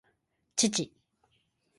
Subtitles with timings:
[0.55, 0.89] 父